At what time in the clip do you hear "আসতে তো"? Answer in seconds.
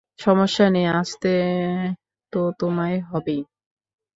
0.93-2.41